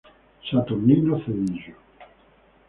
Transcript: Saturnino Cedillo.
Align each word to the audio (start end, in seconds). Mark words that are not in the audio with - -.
Saturnino 0.47 1.13
Cedillo. 1.23 1.75